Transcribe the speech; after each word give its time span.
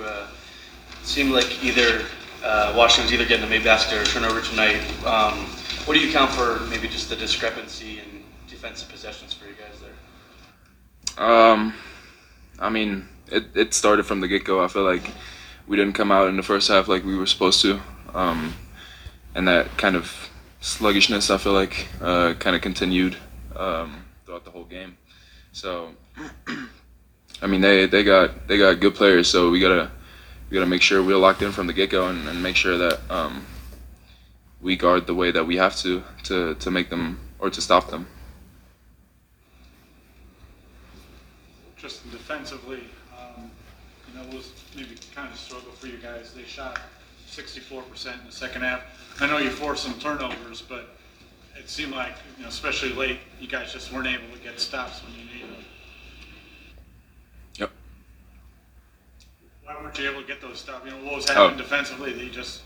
through. 0.00 0.08
Uh, 0.08 0.26
it 1.00 1.06
seemed 1.06 1.32
like 1.32 1.62
either 1.64 2.04
uh, 2.44 2.74
Washington 2.76 3.04
was 3.04 3.12
either 3.12 3.26
getting 3.26 3.44
a 3.44 3.48
made 3.48 3.64
basket 3.64 3.98
or 3.98 4.04
turnover 4.04 4.40
tonight. 4.40 4.80
Um, 5.04 5.38
what 5.84 5.94
do 5.94 6.00
you 6.00 6.12
count 6.12 6.30
for 6.30 6.60
maybe 6.66 6.88
just 6.88 7.08
the 7.08 7.16
discrepancy 7.16 7.98
in 7.98 8.22
defensive 8.48 8.88
possessions 8.88 9.32
for 9.32 9.46
you 9.46 9.54
guys 9.54 9.80
there? 9.80 11.26
Um, 11.26 11.74
I 12.58 12.68
mean, 12.68 13.08
it, 13.30 13.46
it 13.54 13.74
started 13.74 14.04
from 14.04 14.20
the 14.20 14.28
get 14.28 14.44
go. 14.44 14.62
I 14.62 14.68
feel 14.68 14.84
like 14.84 15.10
we 15.66 15.76
didn't 15.76 15.94
come 15.94 16.10
out 16.10 16.28
in 16.28 16.36
the 16.36 16.42
first 16.42 16.68
half 16.68 16.88
like 16.88 17.04
we 17.04 17.16
were 17.16 17.26
supposed 17.26 17.60
to. 17.62 17.80
Um, 18.14 18.54
and 19.34 19.46
that 19.48 19.76
kind 19.78 19.96
of 19.96 20.30
sluggishness, 20.60 21.30
I 21.30 21.38
feel 21.38 21.52
like, 21.52 21.88
uh, 22.00 22.34
kind 22.34 22.56
of 22.56 22.62
continued 22.62 23.16
um, 23.56 24.04
throughout 24.26 24.44
the 24.44 24.50
whole 24.50 24.64
game. 24.64 24.96
So, 25.52 25.90
I 27.42 27.46
mean, 27.46 27.60
they, 27.60 27.86
they 27.86 28.04
got 28.04 28.46
they 28.48 28.58
got 28.58 28.80
good 28.80 28.94
players, 28.94 29.28
so 29.28 29.50
we 29.50 29.60
gotta 29.60 29.90
we 30.50 30.56
gotta 30.56 30.66
make 30.66 30.82
sure 30.82 31.02
we're 31.02 31.16
locked 31.16 31.42
in 31.42 31.52
from 31.52 31.68
the 31.68 31.72
get 31.72 31.90
go 31.90 32.08
and, 32.08 32.28
and, 32.28 32.42
make 32.42 32.56
sure 32.56 32.76
that 32.76 33.00
um, 33.08 33.46
we 34.60 34.74
guard 34.76 35.06
the 35.06 35.14
way 35.14 35.30
that 35.30 35.46
we 35.46 35.56
have 35.56 35.76
to 35.76 36.02
to 36.24 36.54
to 36.56 36.70
make 36.70 36.90
them 36.90 37.20
or 37.38 37.48
to 37.50 37.60
stop 37.60 37.88
them. 37.88 38.06
Just 41.76 42.10
defensively, 42.10 42.84
um, 43.16 43.50
you 44.08 44.18
know, 44.18 44.28
it 44.28 44.34
was 44.34 44.52
maybe 44.76 44.96
kind 45.14 45.28
of 45.28 45.34
a 45.34 45.38
struggle 45.38 45.72
for 45.72 45.86
you 45.86 45.96
guys. 45.96 46.34
They 46.34 46.42
shot 46.42 46.80
64% 47.30 48.20
in 48.20 48.26
the 48.26 48.32
second 48.32 48.62
half. 48.62 48.82
I 49.20 49.26
know 49.26 49.38
you 49.38 49.50
forced 49.50 49.84
some 49.84 49.94
turnovers, 49.94 50.62
but 50.62 50.96
it 51.56 51.68
seemed 51.68 51.92
like, 51.92 52.14
you 52.36 52.42
know, 52.42 52.48
especially 52.48 52.92
late, 52.92 53.20
you 53.40 53.48
guys 53.48 53.72
just 53.72 53.92
weren't 53.92 54.08
able 54.08 54.34
to 54.34 54.42
get 54.42 54.58
stops 54.60 55.02
when 55.02 55.12
you 55.14 55.24
needed 55.32 55.56
them. 55.56 55.64
Yep. 57.56 57.70
Why 59.70 59.80
weren't 59.82 59.98
you 59.98 60.10
able 60.10 60.22
to 60.22 60.26
get 60.26 60.40
those? 60.40 60.66
You 60.84 60.90
know, 60.90 60.96
what 61.04 61.14
was 61.16 61.28
happening 61.28 61.54
Oh. 61.54 61.62
defensively 61.62 62.24
you 62.24 62.30
just 62.30 62.62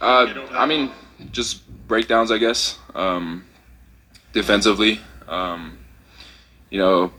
Uh, 0.00 0.26
get 0.26 0.36
over 0.36 0.52
that 0.52 0.60
I 0.60 0.66
mean, 0.66 0.92
just 1.32 1.66
breakdowns, 1.88 2.30
I 2.30 2.38
guess. 2.38 2.78
Um, 2.94 3.44
defensively, 4.32 5.00
um, 5.26 5.78
you 6.70 6.78
know, 6.78 7.12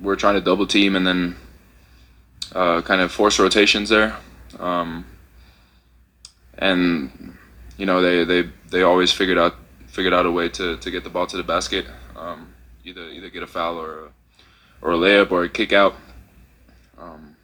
we're 0.00 0.16
trying 0.16 0.34
to 0.34 0.40
double 0.40 0.66
team 0.66 0.94
and 0.94 1.06
then 1.06 1.36
uh, 2.54 2.82
kind 2.82 3.00
of 3.00 3.10
force 3.10 3.38
rotations 3.40 3.88
there. 3.88 4.16
Um, 4.60 5.06
and 6.58 7.36
you 7.78 7.86
know, 7.86 8.00
they, 8.00 8.24
they, 8.24 8.48
they 8.70 8.82
always 8.82 9.10
figured 9.12 9.38
out 9.38 9.56
figured 9.88 10.14
out 10.14 10.26
a 10.26 10.30
way 10.30 10.48
to, 10.50 10.76
to 10.76 10.90
get 10.90 11.02
the 11.04 11.10
ball 11.10 11.26
to 11.26 11.36
the 11.36 11.42
basket. 11.42 11.86
Um, 12.14 12.52
either 12.84 13.08
either 13.08 13.28
get 13.30 13.42
a 13.42 13.46
foul 13.46 13.78
or 13.80 14.06
a, 14.06 14.08
or 14.82 14.92
a 14.92 14.96
layup 14.96 15.30
or 15.32 15.44
a 15.44 15.48
kick 15.48 15.72
out. 15.72 15.94
Um, 16.98 17.36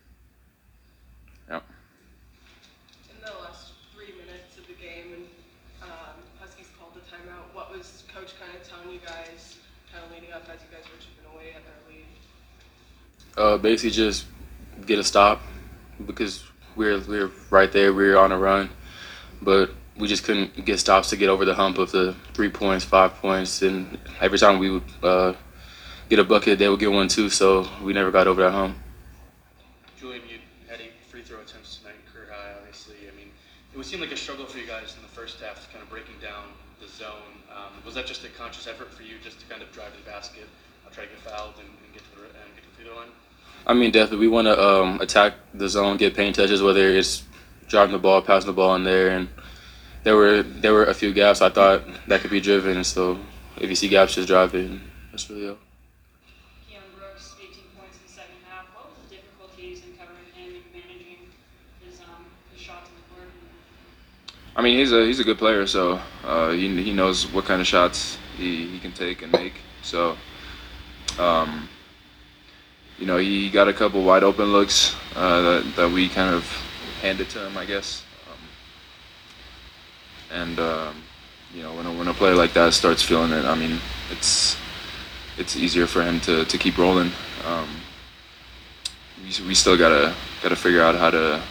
yeah. 1.48 1.60
In 3.10 3.20
the 3.20 3.32
last 3.40 3.72
three 3.94 4.12
minutes 4.16 4.56
of 4.56 4.66
the 4.66 4.72
game, 4.74 5.12
and 5.12 5.24
um, 5.82 6.16
Huskies 6.40 6.68
called 6.78 6.94
the 6.94 7.00
timeout, 7.00 7.52
what 7.52 7.70
was 7.72 8.04
Coach 8.14 8.32
kind 8.40 8.52
of 8.56 8.66
telling 8.68 8.88
you 8.92 9.00
guys, 9.04 9.56
kind 9.92 10.04
of 10.04 10.12
leading 10.12 10.32
up 10.32 10.48
as 10.48 10.60
you 10.64 10.68
guys 10.72 10.84
were 10.88 11.00
chipping 11.00 11.28
away 11.32 11.52
at 11.56 11.64
their 11.64 11.80
lead? 11.88 12.08
Uh, 13.36 13.56
basically 13.56 13.90
just 13.90 14.26
get 14.86 14.98
a 14.98 15.04
stop 15.04 15.40
because 16.06 16.44
we're 16.76 17.00
we're 17.00 17.30
right 17.50 17.72
there. 17.72 17.92
We're 17.92 18.18
on 18.18 18.32
a 18.32 18.38
run, 18.38 18.68
but 19.40 19.70
we 19.96 20.08
just 20.08 20.24
couldn't 20.24 20.64
get 20.64 20.80
stops 20.80 21.10
to 21.10 21.16
get 21.16 21.28
over 21.28 21.44
the 21.44 21.54
hump 21.54 21.78
of 21.78 21.90
the 21.92 22.14
three 22.34 22.50
points, 22.50 22.84
five 22.84 23.14
points, 23.16 23.62
and 23.62 23.98
every 24.20 24.38
time 24.38 24.58
we 24.58 24.70
would 24.70 24.82
uh, 25.02 25.32
get 26.08 26.18
a 26.18 26.24
bucket, 26.24 26.58
they 26.58 26.68
would 26.68 26.80
get 26.80 26.90
one 26.90 27.08
too. 27.08 27.28
So 27.28 27.66
we 27.82 27.92
never 27.92 28.10
got 28.10 28.26
over 28.26 28.42
that 28.42 28.52
hump. 28.52 28.76
Julian, 29.98 30.22
you 30.28 30.38
had 30.68 30.80
eight 30.80 30.92
free 31.08 31.22
throw 31.22 31.40
attempts 31.40 31.76
tonight, 31.76 31.96
career 32.12 32.28
high, 32.30 32.52
obviously. 32.58 32.96
I 33.10 33.16
mean, 33.16 33.30
it 33.72 33.76
would 33.76 33.86
seem 33.86 34.00
like 34.00 34.12
a 34.12 34.16
struggle 34.16 34.46
for 34.46 34.58
you 34.58 34.66
guys 34.66 34.94
in 34.96 35.02
the 35.02 35.08
first 35.08 35.40
half, 35.40 35.70
kind 35.72 35.82
of 35.82 35.88
breaking 35.88 36.16
down 36.20 36.52
the 36.80 36.88
zone. 36.88 37.40
Um, 37.48 37.72
was 37.84 37.94
that 37.94 38.06
just 38.06 38.24
a 38.24 38.28
conscious 38.28 38.66
effort 38.66 38.92
for 38.92 39.02
you, 39.02 39.16
just 39.22 39.40
to 39.40 39.46
kind 39.46 39.62
of 39.62 39.70
drive 39.72 39.92
to 39.92 39.98
the 40.04 40.10
basket, 40.10 40.48
uh, 40.86 40.90
try 40.90 41.04
to 41.04 41.10
get 41.10 41.20
fouled, 41.20 41.54
and, 41.60 41.68
and 41.68 41.92
get 41.92 42.02
to 42.04 42.11
I 43.66 43.74
mean, 43.74 43.92
definitely 43.92 44.26
we 44.26 44.28
want 44.28 44.46
to 44.48 44.60
um, 44.60 45.00
attack 45.00 45.34
the 45.54 45.68
zone, 45.68 45.96
get 45.96 46.14
paint 46.14 46.36
touches, 46.36 46.62
whether 46.62 46.88
it's 46.88 47.22
driving 47.68 47.92
the 47.92 47.98
ball, 47.98 48.20
passing 48.20 48.48
the 48.48 48.52
ball 48.52 48.74
in 48.74 48.84
there, 48.84 49.10
and 49.10 49.28
there 50.02 50.16
were 50.16 50.42
there 50.42 50.72
were 50.72 50.84
a 50.84 50.94
few 50.94 51.12
gaps 51.12 51.40
I 51.40 51.48
thought 51.48 51.82
that 52.08 52.20
could 52.20 52.30
be 52.30 52.40
driven. 52.40 52.82
So 52.82 53.18
if 53.56 53.70
you 53.70 53.76
see 53.76 53.88
gaps, 53.88 54.16
just 54.16 54.28
drive 54.28 54.54
it. 54.54 54.70
That's 55.10 55.30
really 55.30 55.48
all. 55.48 55.58
Keion 56.68 56.80
Brooks, 56.98 57.34
18 57.40 57.64
points 57.78 57.98
in 57.98 58.02
the 58.06 58.12
second 58.12 58.36
half. 58.50 58.66
What 58.74 58.90
was 58.90 59.08
the 59.08 59.16
difficulties 59.16 59.84
in 59.86 59.96
covering 59.96 60.26
him 60.34 60.56
and 60.56 60.74
managing 60.74 61.30
his 61.86 62.00
um, 62.00 62.26
his 62.52 62.60
shots 62.60 62.90
in 62.90 62.96
the 62.96 63.14
court? 63.14 63.30
I 64.56 64.62
mean, 64.62 64.76
he's 64.76 64.92
a 64.92 65.06
he's 65.06 65.20
a 65.20 65.24
good 65.24 65.38
player, 65.38 65.68
so 65.68 66.00
uh, 66.24 66.50
he 66.50 66.82
he 66.82 66.92
knows 66.92 67.26
what 67.28 67.44
kind 67.44 67.60
of 67.60 67.66
shots 67.66 68.18
he, 68.36 68.66
he 68.66 68.80
can 68.80 68.92
take 68.92 69.22
and 69.22 69.30
make. 69.30 69.54
So, 69.82 70.16
um, 71.18 71.68
you 73.02 73.08
know, 73.08 73.18
he 73.18 73.50
got 73.50 73.66
a 73.66 73.72
couple 73.72 74.04
wide 74.04 74.22
open 74.22 74.52
looks 74.52 74.94
uh, 75.16 75.42
that 75.42 75.74
that 75.74 75.90
we 75.90 76.08
kind 76.08 76.32
of 76.32 76.44
handed 77.00 77.28
to 77.30 77.44
him, 77.44 77.58
I 77.58 77.64
guess. 77.64 78.04
Um, 78.30 78.38
and 80.40 80.60
um, 80.60 81.02
you 81.52 81.64
know, 81.64 81.74
when 81.74 81.84
a, 81.84 81.92
when 81.92 82.06
a 82.06 82.14
player 82.14 82.36
like 82.36 82.52
that 82.52 82.74
starts 82.74 83.02
feeling 83.02 83.32
it, 83.32 83.44
I 83.44 83.56
mean, 83.56 83.80
it's 84.12 84.56
it's 85.36 85.56
easier 85.56 85.88
for 85.88 86.00
him 86.02 86.20
to, 86.20 86.44
to 86.44 86.58
keep 86.58 86.78
rolling. 86.78 87.10
Um, 87.44 87.68
we, 89.24 89.48
we 89.48 89.54
still 89.54 89.76
gotta 89.76 90.14
gotta 90.40 90.54
figure 90.54 90.82
out 90.82 90.94
how 90.94 91.10
to 91.10 91.42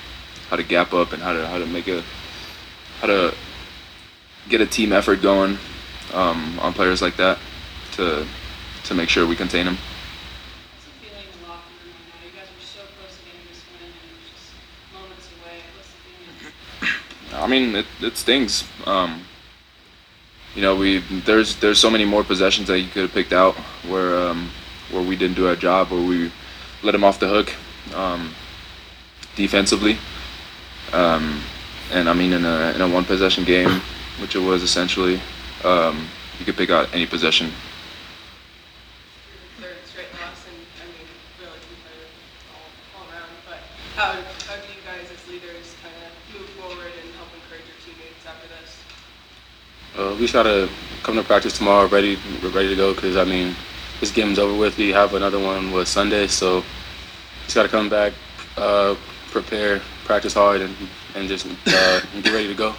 how 0.49 0.55
to 0.55 0.63
gap 0.63 0.93
up 0.93 1.11
and 1.11 1.21
how 1.21 1.33
to 1.33 1.45
how 1.47 1.57
to 1.57 1.65
make 1.65 1.89
a 1.89 2.01
how 3.01 3.07
to 3.07 3.35
get 4.47 4.61
a 4.61 4.65
team 4.65 4.93
effort 4.93 5.21
going 5.21 5.57
um, 6.13 6.57
on 6.59 6.71
players 6.71 7.01
like 7.01 7.17
that 7.17 7.39
to 7.93 8.25
to 8.85 8.93
make 8.93 9.09
sure 9.09 9.27
we 9.27 9.35
contain 9.35 9.65
them. 9.65 9.77
What's 9.77 10.85
the 10.85 10.91
feeling 11.05 11.25
in 11.25 11.41
the 11.41 11.47
locker 11.47 11.69
room 11.85 11.93
right 11.93 12.07
now? 12.09 12.25
You 12.25 12.33
guys 12.33 12.49
were 12.49 12.65
so 12.65 12.81
close 12.97 13.15
to 13.17 13.23
getting 13.23 13.45
this 13.47 13.61
win 13.71 13.85
and 13.85 13.95
it 13.95 14.17
was 14.17 14.25
just 14.33 14.51
moments 14.91 15.27
away. 15.39 15.61
What's 15.77 15.91
the 15.93 16.01
feeling? 16.03 16.53
I 17.41 17.47
mean, 17.47 17.75
it, 17.75 17.85
it 18.01 18.17
stings. 18.17 18.63
Um, 18.85 19.23
you 20.55 20.61
know, 20.61 20.75
we 20.75 20.99
there's 21.25 21.55
there's 21.57 21.79
so 21.79 21.89
many 21.89 22.05
more 22.05 22.23
possessions 22.23 22.67
that 22.67 22.79
you 22.79 22.89
could 22.89 23.03
have 23.03 23.13
picked 23.13 23.33
out 23.33 23.55
where 23.87 24.15
um, 24.15 24.51
where 24.91 25.01
we 25.01 25.15
didn't 25.15 25.35
do 25.35 25.47
our 25.47 25.55
job, 25.55 25.89
where 25.91 26.01
we 26.01 26.31
let 26.83 26.91
them 26.91 27.03
off 27.03 27.19
the 27.19 27.27
hook 27.27 27.53
um, 27.95 28.33
defensively. 29.35 29.97
Um, 30.93 31.41
and 31.91 32.09
I 32.09 32.13
mean, 32.13 32.33
in 32.33 32.45
a 32.45 32.73
in 32.75 32.81
a 32.81 32.87
one 32.87 33.05
possession 33.05 33.43
game, 33.43 33.81
which 34.19 34.35
it 34.35 34.39
was 34.39 34.61
essentially, 34.61 35.21
um, 35.63 36.07
you 36.37 36.45
could 36.45 36.57
pick 36.57 36.69
out 36.69 36.93
any 36.93 37.07
possession. 37.07 37.51
Third 39.59 39.77
straight 39.85 40.11
loss, 40.19 40.45
and 40.47 40.57
I 40.77 40.85
mean, 40.91 41.07
really 41.39 41.59
competitive 41.63 42.11
all, 42.53 42.67
all 42.99 43.07
around. 43.07 43.31
But 43.47 43.59
how, 43.95 44.11
how 44.51 44.59
do 44.59 44.67
you 44.67 44.83
guys 44.83 45.07
as 45.11 45.23
leaders 45.31 45.75
kind 45.81 45.95
of 46.03 46.11
move 46.35 46.49
forward 46.59 46.91
and 46.91 47.07
help 47.15 47.31
encourage 47.35 47.67
your 47.67 47.79
teammates 47.83 48.25
after 48.27 48.47
this? 48.51 48.71
Uh, 50.01 50.17
we 50.17 50.25
just 50.25 50.33
gotta 50.33 50.67
come 51.03 51.13
to 51.13 51.21
practice 51.21 51.53
tomorrow, 51.53 51.85
ready, 51.85 52.17
ready 52.41 52.69
to 52.69 52.75
go. 52.75 52.89
Cause 52.95 53.15
I 53.17 53.23
mean, 53.23 53.53
this 53.99 54.09
game's 54.09 54.39
over 54.39 54.57
with. 54.57 54.75
We 54.77 54.89
have 54.89 55.13
another 55.13 55.37
one 55.37 55.71
with 55.71 55.87
Sunday, 55.87 56.25
so 56.25 56.63
just 57.43 57.53
gotta 57.53 57.69
come 57.69 57.87
back, 57.87 58.13
uh, 58.57 58.95
prepare, 59.29 59.79
practice 60.05 60.33
hard, 60.33 60.61
and 60.61 60.73
and 61.13 61.29
just 61.29 61.45
uh, 61.45 62.01
get 62.25 62.33
ready 62.33 62.47
to 62.47 62.57
go. 62.57 62.73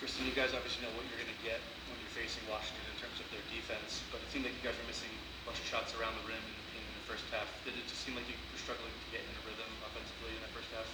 Tristan, 0.00 0.26
you 0.26 0.34
guys 0.34 0.50
obviously 0.58 0.82
know 0.82 0.90
what 0.98 1.06
you're 1.06 1.22
going 1.22 1.30
to 1.30 1.42
get 1.46 1.62
when 1.86 2.02
you're 2.02 2.16
facing 2.18 2.42
Washington 2.50 2.82
in 2.90 2.98
terms 2.98 3.14
of 3.22 3.26
their 3.30 3.44
defense, 3.54 4.02
but 4.10 4.18
it 4.18 4.26
seemed 4.34 4.42
like 4.42 4.58
you 4.58 4.64
guys 4.66 4.74
were 4.74 4.90
missing 4.90 5.12
a 5.12 5.44
bunch 5.46 5.62
of 5.62 5.66
shots 5.70 5.94
around 5.94 6.18
the 6.18 6.34
rim 6.34 6.42
in, 6.42 6.82
in 6.82 6.82
the 6.98 7.06
first 7.06 7.22
half. 7.30 7.46
Did 7.62 7.78
it 7.78 7.86
just 7.86 8.02
seem 8.02 8.18
like 8.18 8.26
you 8.26 8.34
were 8.34 8.58
struggling 8.58 8.90
to 8.90 9.06
get 9.14 9.22
in 9.22 9.30
a 9.38 9.42
rhythm 9.46 9.70
offensively 9.86 10.34
in 10.34 10.40
that 10.42 10.50
first 10.50 10.70
half? 10.74 10.88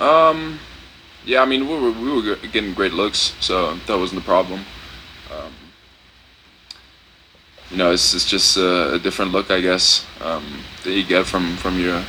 Um, 0.00 0.56
yeah, 1.26 1.42
I 1.42 1.44
mean, 1.44 1.68
we 1.68 1.74
were 1.74 1.90
we 1.90 2.12
were 2.12 2.36
getting 2.36 2.72
great 2.72 2.92
looks, 2.92 3.34
so 3.40 3.74
that 3.74 3.98
wasn't 3.98 4.20
the 4.20 4.24
problem. 4.24 4.64
Um, 5.30 5.52
you 7.70 7.76
know, 7.76 7.90
it's 7.90 8.14
it's 8.14 8.24
just 8.24 8.56
a, 8.56 8.94
a 8.94 8.98
different 8.98 9.32
look, 9.32 9.50
I 9.50 9.60
guess, 9.60 10.06
um, 10.20 10.62
that 10.84 10.92
you 10.92 11.04
get 11.04 11.26
from 11.26 11.56
from 11.56 11.80
your 11.80 12.02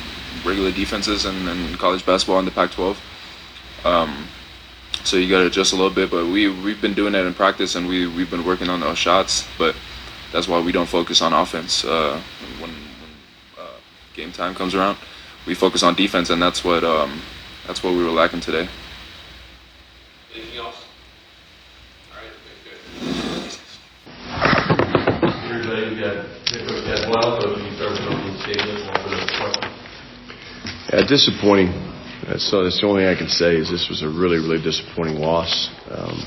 regular 0.46 0.72
defenses 0.72 1.26
and, 1.26 1.50
and 1.50 1.78
college 1.80 2.06
basketball 2.06 2.40
in 2.40 2.46
the 2.46 2.52
Pac-12. 2.52 2.96
Um, 3.84 4.28
so 5.04 5.18
you 5.18 5.30
got 5.30 5.40
to 5.40 5.48
adjust 5.48 5.74
a 5.74 5.76
little 5.76 5.92
bit, 5.92 6.12
but 6.12 6.26
we 6.26 6.50
we've 6.50 6.80
been 6.80 6.94
doing 6.94 7.14
that 7.14 7.26
in 7.26 7.34
practice, 7.34 7.76
and 7.76 7.88
we 7.88 8.06
we've 8.08 8.30
been 8.30 8.46
working 8.46 8.70
on 8.70 8.82
those 8.82 9.00
shots. 9.00 9.48
But 9.58 9.76
that's 10.32 10.48
why 10.48 10.60
we 10.60 10.72
don't 10.72 10.88
focus 10.88 11.22
on 11.22 11.34
offense 11.34 11.84
uh, 11.86 12.22
when, 12.60 12.70
when 12.70 12.76
uh, 13.58 13.78
game 14.14 14.32
time 14.32 14.54
comes 14.54 14.76
around. 14.76 14.98
We 15.48 15.56
focus 15.56 15.82
on 15.82 15.96
defense, 15.96 16.30
and 16.30 16.42
that's 16.42 16.64
what 16.64 16.84
um, 16.84 17.22
that's 17.66 17.82
what 17.84 17.94
we 17.94 18.04
were 18.04 18.12
lacking 18.12 18.42
today. 18.42 18.68
Anything 20.36 20.60
else? 20.60 20.86
All 22.12 22.18
right, 22.22 22.32
okay, 22.68 22.78
Yeah, 30.92 31.06
disappointing. 31.08 31.72
So 32.38 32.64
that's 32.64 32.82
the 32.82 32.88
only 32.88 33.04
thing 33.04 33.14
I 33.14 33.18
can 33.18 33.30
say 33.30 33.56
is 33.56 33.70
this 33.70 33.88
was 33.90 34.02
a 34.02 34.10
really, 34.10 34.38
really 34.38 34.62
disappointing 34.62 35.18
loss. 35.18 35.70
Um, 35.90 36.26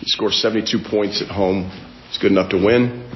you 0.00 0.06
score 0.06 0.32
72 0.32 0.78
points 0.90 1.22
at 1.22 1.28
home. 1.28 1.70
It's 2.08 2.18
good 2.18 2.32
enough 2.32 2.50
to 2.50 2.56
win. 2.56 3.08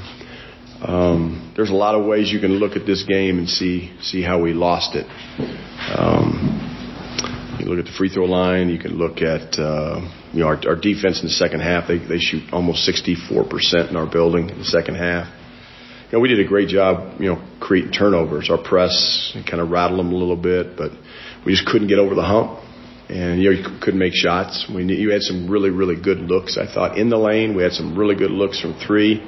Um, 0.83 1.53
there's 1.57 1.71
a 1.71 1.75
lot 1.75 1.95
of 1.95 2.07
ways 2.07 2.31
you 2.31 2.39
can 2.39 2.53
look 2.53 2.77
at 2.77 2.87
this 2.87 3.03
game 3.03 3.39
and 3.39 3.49
see 3.49 3.93
see 4.01 4.23
how 4.23 4.41
we 4.41 4.53
lost 4.53 4.95
it. 4.95 5.07
Um, 5.99 6.63
you 7.59 7.67
look 7.67 7.79
at 7.79 7.87
the 7.87 7.97
free 7.97 8.09
throw 8.09 8.27
line. 8.27 8.69
You 8.69 8.79
can 8.79 8.93
look 8.93 9.23
at 9.23 9.59
uh, 9.59 10.01
you 10.33 10.41
know 10.41 10.47
our, 10.47 10.61
our 10.69 10.77
defense 10.77 11.21
in 11.21 11.27
the 11.27 11.35
second 11.35 11.61
half. 11.61 11.89
They 11.89 11.99
they 11.99 12.19
shoot 12.19 12.53
almost 12.53 12.85
64 12.85 13.45
percent 13.49 13.91
in 13.91 13.97
our 13.97 14.07
building 14.09 14.51
in 14.51 14.59
the 14.59 14.65
second 14.65 14.97
half. 14.97 15.27
You 16.07 16.19
know, 16.19 16.21
we 16.21 16.29
did 16.29 16.39
a 16.39 16.47
great 16.47 16.69
job, 16.69 17.21
you 17.21 17.27
know, 17.27 17.45
creating 17.59 17.91
turnovers. 17.91 18.49
Our 18.49 18.63
press 18.63 19.37
kind 19.51 19.61
of 19.61 19.71
rattled 19.71 19.99
them 19.99 20.13
a 20.13 20.17
little 20.17 20.37
bit, 20.37 20.77
but 20.77 20.93
we 21.45 21.53
just 21.53 21.67
couldn't 21.67 21.89
get 21.89 21.99
over 21.99 22.15
the 22.15 22.23
hump. 22.23 22.61
And 23.09 23.43
you 23.43 23.51
know, 23.51 23.57
you 23.57 23.79
couldn't 23.81 23.99
make 23.99 24.15
shots. 24.15 24.71
We 24.73 24.85
you 24.85 25.11
had 25.11 25.23
some 25.23 25.51
really, 25.51 25.71
really 25.71 26.01
good 26.01 26.19
looks. 26.19 26.59
I 26.59 26.73
thought 26.73 26.97
in 26.97 27.11
the 27.11 27.19
lane, 27.19 27.57
we 27.57 27.65
had 27.65 27.73
some 27.73 27.99
really 27.99 28.15
good 28.15 28.31
looks 28.31 28.61
from 28.61 28.79
three 28.87 29.19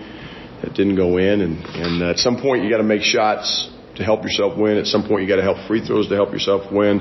that 0.63 0.75
didn't 0.75 0.95
go 0.95 1.17
in. 1.17 1.41
And 1.41 1.65
and 1.67 2.03
uh, 2.03 2.11
at 2.11 2.19
some 2.19 2.41
point, 2.41 2.63
you 2.63 2.71
got 2.71 2.79
to 2.79 2.85
make 2.85 3.03
shots 3.03 3.69
to 3.97 4.05
help 4.05 4.23
yourself 4.23 4.57
win. 4.57 4.79
At 4.79 4.87
some 4.87 5.03
point, 5.07 5.23
you 5.23 5.29
got 5.29 5.37
to 5.37 5.43
help 5.43 5.67
free 5.67 5.85
throws 5.85 6.09
to 6.09 6.15
help 6.15 6.33
yourself 6.33 6.73
win. 6.73 7.01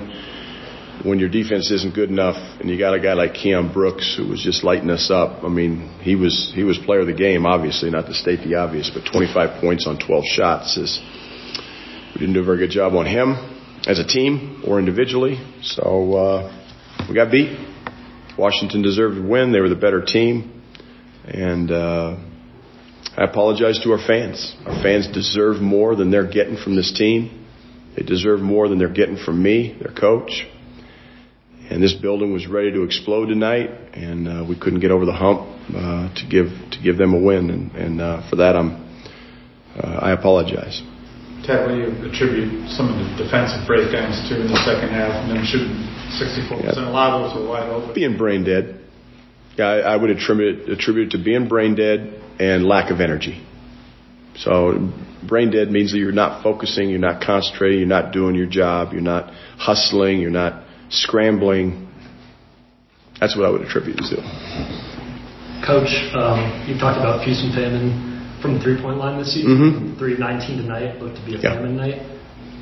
When 1.04 1.20
your 1.20 1.30
defense 1.30 1.70
isn't 1.70 1.94
good 1.94 2.10
enough, 2.10 2.36
and 2.60 2.70
you 2.70 2.78
got 2.78 2.96
a 2.96 3.00
guy 3.00 3.14
like 3.14 3.34
Keion 3.34 3.72
Brooks 3.72 4.16
who 4.18 4.28
was 4.28 4.42
just 4.42 4.64
lighting 4.64 4.90
us 4.90 5.12
up. 5.12 5.44
I 5.44 5.48
mean, 5.48 5.90
he 6.02 6.16
was 6.16 6.52
he 6.56 6.64
was 6.64 6.78
player 6.78 7.02
of 7.02 7.08
the 7.08 7.14
game, 7.14 7.46
obviously, 7.46 7.92
not 7.92 8.08
to 8.08 8.14
state 8.14 8.40
the 8.44 8.56
obvious, 8.56 8.90
but 8.94 9.10
25 9.12 9.62
points 9.62 9.86
on 9.86 10.00
12 10.00 10.24
shots 10.26 10.76
is 10.78 11.00
we 12.14 12.22
didn't 12.22 12.34
do 12.34 12.42
a 12.42 12.46
very 12.46 12.58
good 12.58 12.72
job 12.72 12.96
on 12.96 13.06
him 13.06 13.36
as 13.86 14.00
a 14.00 14.08
team 14.08 14.64
or 14.68 14.80
individually. 14.80 15.38
So 15.62 16.14
uh, 16.14 16.66
we 17.08 17.14
got 17.14 17.32
beat. 17.32 17.56
Washington 18.38 18.82
deserved 18.82 19.16
to 19.16 19.22
win. 19.22 19.52
They 19.52 19.60
were 19.60 19.70
the 19.70 19.76
better 19.76 20.04
team, 20.04 20.64
and 21.26 21.72
uh, 21.72 22.18
I 23.16 23.24
apologize 23.24 23.80
to 23.84 23.92
our 23.92 24.06
fans. 24.06 24.56
Our 24.66 24.82
fans 24.82 25.08
deserve 25.08 25.62
more 25.62 25.96
than 25.96 26.10
they're 26.10 26.30
getting 26.30 26.58
from 26.58 26.76
this 26.76 26.92
team. 26.92 27.46
They 27.96 28.04
deserve 28.04 28.42
more 28.42 28.68
than 28.68 28.78
they're 28.78 28.94
getting 28.94 29.18
from 29.18 29.42
me, 29.42 29.78
their 29.82 29.94
coach. 29.94 30.46
And 31.70 31.84
this 31.84 31.94
building 31.94 32.32
was 32.32 32.48
ready 32.48 32.72
to 32.72 32.84
explode 32.84 33.28
tonight, 33.28 33.70
and 33.94 34.28
uh, 34.28 34.46
we 34.48 34.58
couldn't 34.58 34.80
get 34.80 34.92
over 34.92 35.06
the 35.06 35.12
hump 35.12 35.42
uh, 35.76 36.14
to 36.16 36.24
give 36.30 36.48
to 36.72 36.78
give 36.82 36.98
them 36.98 37.14
a 37.14 37.20
win. 37.20 37.50
And, 37.50 37.72
and 37.74 38.02
uh, 38.02 38.30
for 38.30 38.38
that, 38.38 38.56
I'm 38.56 38.88
uh, 39.76 40.00
I 40.02 40.12
apologize. 40.14 40.82
Tad, 41.46 41.70
will 41.70 41.78
you 41.78 41.88
attribute 42.10 42.70
some 42.70 42.90
of 42.90 42.96
the 42.98 43.24
defensive 43.24 43.68
breakdowns 43.68 44.28
to 44.30 44.42
in 44.42 44.48
the 44.48 44.58
second 44.66 44.90
half 44.90 45.12
and 45.24 45.38
then 45.38 45.46
shooting 45.46 45.76
64%? 46.18 46.78
A 46.78 46.90
lot 46.90 47.14
of 47.14 47.32
those 47.32 47.42
were 47.42 47.50
wide 47.50 47.70
open. 47.70 47.94
Being 47.94 48.18
brain 48.18 48.44
dead. 48.44 48.80
Yeah, 49.56 49.68
I, 49.68 49.94
I 49.94 49.96
would 49.96 50.10
attribute 50.10 50.70
attribute 50.70 51.14
it 51.14 51.18
to 51.18 51.24
being 51.24 51.48
brain 51.48 51.76
dead 51.76 52.22
and 52.40 52.66
lack 52.66 52.92
of 52.92 53.02
energy. 53.02 53.46
So 54.36 54.92
brain 55.28 55.52
dead 55.52 55.70
means 55.72 55.92
that 55.92 55.98
you're 55.98 56.12
not 56.12 56.44
focusing, 56.44 56.90
you're 56.90 57.00
not 57.00 57.22
concentrating, 57.22 57.80
you're 57.80 57.88
not 57.88 58.14
doing 58.14 58.36
your 58.36 58.46
job, 58.46 58.94
you're 58.94 59.02
not 59.02 59.34
hustling, 59.58 60.20
you're 60.20 60.30
not 60.30 60.67
scrambling. 60.90 61.88
That's 63.20 63.36
what 63.36 63.46
I 63.46 63.50
would 63.50 63.62
attribute 63.62 63.98
it 64.00 64.16
to. 64.16 64.22
Coach, 65.66 65.90
um, 66.14 66.64
you've 66.68 66.80
talked 66.80 67.00
about 67.00 67.26
feast 67.26 67.42
and 67.44 67.54
famine 67.54 68.38
from 68.42 68.54
the 68.56 68.60
three-point 68.60 68.98
line 68.98 69.18
this 69.18 69.34
season. 69.34 69.58
Mhm. 69.58 69.98
Three 69.98 70.14
of 70.14 70.20
19 70.20 70.58
tonight 70.58 71.02
looked 71.02 71.16
to 71.18 71.22
be 71.26 71.36
a 71.36 71.40
Yeah. 71.40 71.54
famine 71.56 71.76
night. 71.76 72.02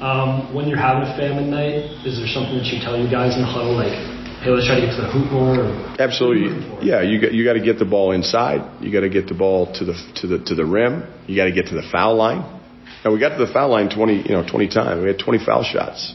Um, 0.02 0.54
when 0.54 0.68
you're 0.68 0.78
having 0.78 1.04
a 1.04 1.14
famine 1.18 1.50
night, 1.50 1.86
is 2.06 2.18
there 2.18 2.28
something 2.28 2.58
that 2.58 2.72
you 2.72 2.80
tell 2.80 2.98
you 2.98 3.08
guys 3.08 3.36
in 3.36 3.42
the 3.42 3.48
huddle, 3.48 3.74
like, 3.74 3.92
hey, 4.42 4.50
let's 4.52 4.66
try 4.66 4.76
to 4.80 4.86
get 4.86 4.96
to 4.96 5.02
the 5.02 5.08
hoop 5.08 5.32
more? 5.32 5.60
Or 5.60 5.72
Absolutely. 6.00 6.44
What 6.44 6.52
are 6.52 6.56
you 6.56 6.60
looking 6.62 6.78
for? 6.80 6.86
Yeah, 6.86 7.02
you 7.02 7.20
got 7.20 7.34
you 7.34 7.44
got 7.44 7.54
to 7.54 7.60
get 7.60 7.80
the 7.80 7.86
ball 7.86 8.12
inside. 8.12 8.62
You 8.82 8.92
got 8.92 9.02
to 9.02 9.10
get 9.10 9.28
the 9.28 9.34
ball 9.34 9.68
to 9.74 9.86
the 9.86 9.96
to 10.16 10.28
the 10.28 10.40
to 10.40 10.56
the 10.56 10.66
rim. 10.66 11.04
You 11.28 11.36
got 11.36 11.46
to 11.46 11.52
get 11.52 11.68
to 11.68 11.76
the 11.76 11.84
foul 11.84 12.16
line. 12.16 12.44
And 13.04 13.14
we 13.14 13.20
got 13.20 13.38
to 13.38 13.46
the 13.46 13.52
foul 13.52 13.70
line 13.70 13.90
20, 13.90 14.24
you 14.24 14.34
know, 14.36 14.44
20 14.44 14.68
times. 14.68 15.02
We 15.02 15.08
had 15.08 15.20
20 15.20 15.38
foul 15.40 15.64
shots. 15.64 16.14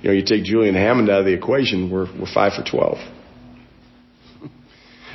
You 0.00 0.10
know, 0.10 0.14
you 0.14 0.24
take 0.24 0.44
Julian 0.44 0.74
Hammond 0.74 1.10
out 1.10 1.20
of 1.20 1.26
the 1.26 1.32
equation, 1.32 1.90
we're 1.90 2.06
we're 2.18 2.32
5 2.32 2.52
for 2.52 2.62
12. 2.62 2.98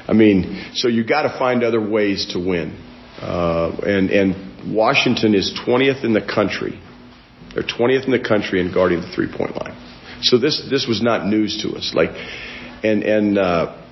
I 0.07 0.13
mean, 0.13 0.71
so 0.73 0.87
you 0.87 1.05
got 1.05 1.23
to 1.23 1.39
find 1.39 1.63
other 1.63 1.81
ways 1.81 2.33
to 2.33 2.39
win. 2.39 2.77
Uh, 3.21 3.77
and 3.85 4.09
and 4.09 4.75
Washington 4.75 5.35
is 5.35 5.57
20th 5.65 6.03
in 6.03 6.13
the 6.13 6.21
country. 6.21 6.79
They're 7.53 7.63
20th 7.63 8.05
in 8.05 8.11
the 8.11 8.19
country 8.19 8.59
in 8.59 8.73
guarding 8.73 9.01
the 9.01 9.07
three-point 9.07 9.55
line. 9.55 9.77
So 10.21 10.37
this 10.37 10.61
this 10.69 10.87
was 10.87 11.01
not 11.01 11.27
news 11.27 11.61
to 11.63 11.77
us. 11.77 11.93
Like, 11.93 12.09
and 12.83 13.03
and 13.03 13.37
uh, 13.37 13.83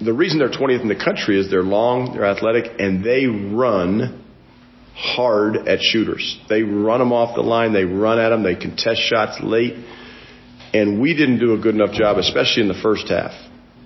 the 0.00 0.12
reason 0.12 0.38
they're 0.38 0.48
20th 0.48 0.82
in 0.82 0.88
the 0.88 0.96
country 0.96 1.38
is 1.38 1.50
they're 1.50 1.62
long, 1.62 2.14
they're 2.14 2.24
athletic, 2.24 2.78
and 2.78 3.04
they 3.04 3.26
run 3.26 4.24
hard 4.94 5.68
at 5.68 5.80
shooters. 5.80 6.38
They 6.48 6.62
run 6.62 7.00
them 7.00 7.12
off 7.12 7.34
the 7.34 7.42
line, 7.42 7.72
they 7.72 7.84
run 7.84 8.18
at 8.18 8.30
them, 8.30 8.42
they 8.42 8.54
contest 8.54 9.00
shots 9.00 9.40
late, 9.42 9.74
and 10.74 11.00
we 11.00 11.14
didn't 11.14 11.38
do 11.38 11.54
a 11.54 11.58
good 11.58 11.74
enough 11.74 11.92
job, 11.92 12.18
especially 12.18 12.62
in 12.62 12.68
the 12.68 12.80
first 12.82 13.08
half, 13.08 13.32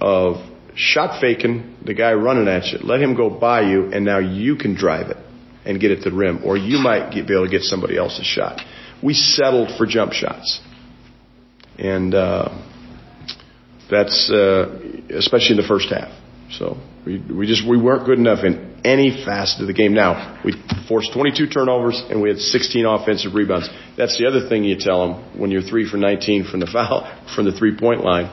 of 0.00 0.36
shot 0.74 1.20
faking 1.20 1.76
the 1.84 1.94
guy 1.94 2.12
running 2.12 2.48
at 2.48 2.66
you. 2.66 2.78
Let 2.78 3.00
him 3.00 3.14
go 3.14 3.30
by 3.30 3.62
you, 3.62 3.92
and 3.92 4.04
now 4.04 4.18
you 4.18 4.56
can 4.56 4.74
drive 4.74 5.10
it 5.10 5.18
and 5.64 5.80
get 5.80 5.90
it 5.90 6.02
to 6.02 6.10
the 6.10 6.16
rim, 6.16 6.44
or 6.44 6.56
you 6.56 6.78
might 6.78 7.12
get, 7.12 7.26
be 7.26 7.34
able 7.34 7.46
to 7.46 7.50
get 7.50 7.62
somebody 7.62 7.96
else's 7.96 8.26
shot. 8.26 8.60
We 9.02 9.14
settled 9.14 9.76
for 9.76 9.86
jump 9.86 10.12
shots, 10.12 10.60
and 11.78 12.14
uh, 12.14 12.48
that's 13.90 14.30
uh, 14.30 14.80
especially 15.10 15.56
in 15.56 15.62
the 15.62 15.68
first 15.68 15.88
half. 15.90 16.12
So 16.50 16.78
we 17.04 17.18
we 17.18 17.46
just 17.46 17.68
we 17.68 17.80
weren't 17.80 18.06
good 18.06 18.18
enough 18.18 18.44
in 18.44 18.71
any 18.84 19.24
facet 19.24 19.60
of 19.60 19.66
the 19.66 19.72
game. 19.72 19.94
Now 19.94 20.40
we 20.44 20.54
forced 20.88 21.12
22 21.12 21.46
turnovers 21.48 22.02
and 22.08 22.20
we 22.22 22.28
had 22.28 22.38
16 22.38 22.84
offensive 22.86 23.34
rebounds. 23.34 23.68
That's 23.96 24.18
the 24.18 24.26
other 24.26 24.48
thing 24.48 24.64
you 24.64 24.76
tell 24.78 25.06
them 25.06 25.38
when 25.40 25.50
you're 25.50 25.62
three 25.62 25.88
for 25.88 25.96
19 25.96 26.44
from 26.44 26.60
the 26.60 26.66
foul 26.66 27.06
from 27.34 27.44
the 27.44 27.52
three 27.52 27.76
point 27.76 28.02
line. 28.04 28.30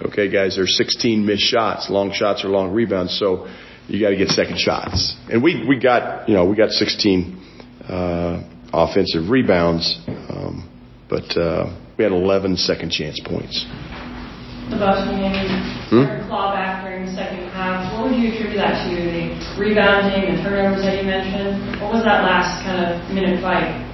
Okay, 0.00 0.30
guys, 0.30 0.54
there's 0.54 0.76
16 0.76 1.26
missed 1.26 1.42
shots, 1.42 1.90
long 1.90 2.12
shots 2.12 2.44
or 2.44 2.48
long 2.48 2.72
rebounds. 2.72 3.18
So 3.18 3.48
you 3.88 4.00
got 4.00 4.10
to 4.10 4.16
get 4.16 4.28
second 4.28 4.58
shots, 4.58 5.16
and 5.30 5.42
we 5.42 5.64
we 5.66 5.80
got 5.80 6.28
you 6.28 6.34
know 6.34 6.44
we 6.44 6.54
got 6.56 6.70
16 6.70 7.42
uh, 7.88 8.42
offensive 8.72 9.28
rebounds, 9.30 9.98
um, 10.06 10.68
but 11.08 11.36
uh, 11.36 11.74
we 11.96 12.04
had 12.04 12.12
11 12.12 12.58
second 12.58 12.90
chance 12.92 13.18
points. 13.18 13.64
The 14.70 14.76
Boston 14.76 15.16
game, 15.16 15.32
Hmm? 15.88 16.04
started 16.04 16.26
claw 16.28 16.52
back 16.52 16.84
during 16.84 17.06
the 17.06 17.12
second. 17.12 17.47
What 18.08 18.16
would 18.16 18.24
you 18.24 18.32
attribute 18.32 18.56
that 18.56 18.88
to? 18.88 18.96
The 18.96 19.60
rebounding, 19.60 20.34
the 20.34 20.42
turnovers 20.42 20.80
that 20.80 20.96
you 20.96 21.04
mentioned? 21.04 21.78
What 21.82 21.92
was 21.92 22.04
that 22.04 22.24
last 22.24 22.64
kind 22.64 22.80
of 22.80 23.12
minute 23.12 23.42
fight? 23.42 23.84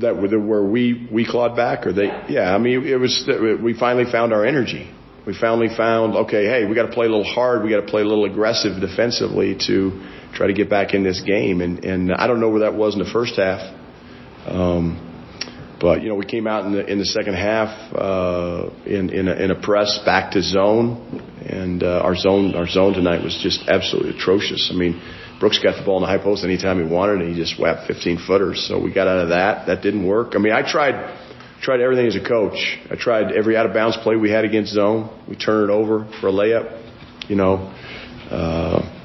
that 0.00 0.14
were 0.14 0.38
where 0.38 0.62
we 0.62 1.08
we 1.10 1.24
clawed 1.24 1.56
back 1.56 1.86
or 1.86 1.92
they 1.94 2.08
yeah 2.28 2.54
i 2.54 2.58
mean 2.58 2.86
it 2.86 2.96
was 2.96 3.26
we 3.64 3.72
finally 3.72 4.04
found 4.04 4.30
our 4.30 4.44
energy 4.44 4.94
we 5.26 5.32
finally 5.32 5.74
found 5.74 6.14
okay 6.14 6.44
hey 6.44 6.66
we 6.66 6.74
got 6.74 6.84
to 6.84 6.92
play 6.92 7.06
a 7.06 7.08
little 7.08 7.24
hard 7.24 7.62
we 7.62 7.70
got 7.70 7.80
to 7.80 7.86
play 7.86 8.02
a 8.02 8.04
little 8.04 8.26
aggressive 8.26 8.78
defensively 8.78 9.56
to 9.58 10.06
try 10.34 10.46
to 10.46 10.52
get 10.52 10.68
back 10.68 10.92
in 10.92 11.02
this 11.02 11.22
game 11.22 11.62
and 11.62 11.82
and 11.82 12.12
i 12.12 12.26
don't 12.26 12.40
know 12.40 12.50
where 12.50 12.60
that 12.60 12.74
was 12.74 12.92
in 12.92 12.98
the 12.98 13.10
first 13.10 13.36
half 13.38 13.62
um 14.46 15.05
but 15.80 16.02
you 16.02 16.08
know 16.08 16.14
we 16.14 16.24
came 16.24 16.46
out 16.46 16.64
in 16.64 16.72
the 16.72 16.84
in 16.86 16.98
the 16.98 17.04
second 17.04 17.34
half 17.34 17.68
uh 17.94 18.70
in 18.84 19.10
in 19.10 19.28
a, 19.28 19.32
in 19.34 19.50
a 19.50 19.60
press 19.60 20.00
back 20.04 20.32
to 20.32 20.42
zone 20.42 21.20
and 21.44 21.82
uh, 21.82 22.00
our 22.00 22.14
zone 22.16 22.54
our 22.54 22.66
zone 22.66 22.92
tonight 22.92 23.22
was 23.22 23.38
just 23.42 23.68
absolutely 23.68 24.16
atrocious 24.16 24.70
i 24.72 24.76
mean 24.76 25.00
Brooks 25.38 25.58
got 25.58 25.76
the 25.76 25.84
ball 25.84 25.98
in 25.98 26.02
the 26.02 26.06
high 26.06 26.22
post 26.22 26.44
anytime 26.44 26.82
he 26.82 26.90
wanted, 26.90 27.20
and 27.20 27.34
he 27.34 27.36
just 27.38 27.60
whapped 27.60 27.86
15 27.86 28.18
footers. 28.26 28.66
So 28.66 28.80
we 28.80 28.92
got 28.92 29.06
out 29.06 29.18
of 29.18 29.28
that. 29.30 29.66
That 29.66 29.82
didn't 29.82 30.06
work. 30.06 30.32
I 30.34 30.38
mean, 30.38 30.52
I 30.52 30.62
tried 30.62 31.14
tried 31.60 31.80
everything 31.80 32.06
as 32.06 32.16
a 32.16 32.26
coach. 32.26 32.78
I 32.90 32.96
tried 32.96 33.32
every 33.32 33.56
out 33.56 33.66
of 33.66 33.74
bounds 33.74 33.96
play 33.98 34.16
we 34.16 34.30
had 34.30 34.44
against 34.44 34.72
zone. 34.72 35.10
We 35.28 35.36
turned 35.36 35.70
it 35.70 35.72
over 35.72 36.06
for 36.20 36.28
a 36.28 36.32
layup, 36.32 37.28
you 37.28 37.36
know. 37.36 37.72
Uh, 38.30 38.95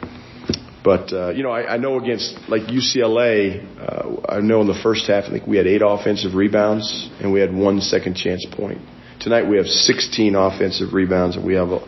but 0.84 1.14
uh, 1.14 1.30
you 1.30 1.44
know, 1.44 1.52
I, 1.52 1.76
I 1.76 1.78
know 1.78 2.00
against 2.00 2.38
like 2.50 2.64
UCLA, 2.64 3.64
uh, 3.80 4.22
I 4.28 4.42
know 4.42 4.62
in 4.62 4.68
the 4.68 4.80
first 4.82 5.08
half, 5.08 5.26
I 5.26 5.30
think 5.30 5.48
we 5.48 5.58
had 5.58 5.68
eight 5.68 5.82
offensive 5.86 6.34
rebounds 6.34 7.10
and 7.20 7.32
we 7.32 7.40
had 7.40 7.54
one 7.54 7.82
second 7.82 8.16
chance 8.16 8.46
point. 8.52 8.82
Tonight 9.20 9.48
we 9.48 9.58
have 9.58 9.68
16 9.68 10.36
offensive 10.36 10.94
rebounds 10.94 11.36
and 11.36 11.46
we 11.46 11.54
have 11.54 11.70
a, 11.70 11.80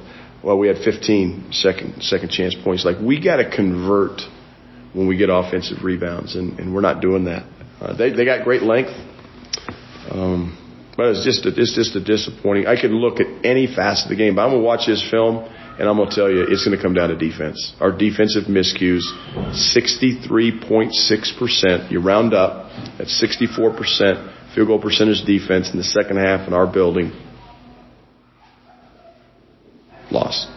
well, 0.43 0.59
we 0.59 0.67
had 0.67 0.77
15 0.77 1.51
second 1.51 2.03
second 2.03 2.29
chance 2.29 2.55
points. 2.63 2.85
Like 2.85 2.97
we 3.01 3.19
got 3.23 3.37
to 3.37 3.49
convert 3.49 4.21
when 4.93 5.07
we 5.07 5.17
get 5.17 5.29
offensive 5.29 5.83
rebounds, 5.83 6.35
and, 6.35 6.59
and 6.59 6.73
we're 6.73 6.81
not 6.81 7.01
doing 7.01 7.25
that. 7.25 7.43
Uh, 7.81 7.95
they 7.95 8.11
they 8.11 8.25
got 8.25 8.43
great 8.43 8.61
length, 8.61 8.91
um, 10.11 10.52
but 10.95 11.07
it's 11.07 11.23
just 11.23 11.45
a, 11.45 11.49
it's 11.59 11.73
just 11.75 11.95
a 11.95 12.03
disappointing. 12.03 12.67
I 12.67 12.79
could 12.79 12.91
look 12.91 13.19
at 13.19 13.27
any 13.45 13.67
facet 13.67 14.05
of 14.05 14.09
the 14.09 14.15
game, 14.15 14.35
but 14.35 14.43
I'm 14.43 14.51
gonna 14.51 14.61
watch 14.61 14.85
this 14.87 15.01
film, 15.09 15.37
and 15.79 15.89
I'm 15.89 15.97
gonna 15.97 16.11
tell 16.11 16.29
you 16.29 16.45
it's 16.47 16.63
gonna 16.63 16.81
come 16.81 16.93
down 16.93 17.09
to 17.09 17.15
defense. 17.17 17.73
Our 17.79 17.91
defensive 17.91 18.43
miscues, 18.45 19.01
63.6 19.75 21.39
percent. 21.39 21.91
You 21.91 21.99
round 22.01 22.33
up, 22.33 22.69
that's 22.97 23.17
64 23.19 23.73
percent. 23.75 24.31
field 24.53 24.67
goal 24.67 24.79
percentage 24.79 25.23
defense 25.25 25.71
in 25.71 25.77
the 25.77 25.83
second 25.83 26.17
half 26.17 26.47
in 26.47 26.53
our 26.53 26.71
building. 26.71 27.11
Loss. 30.11 30.47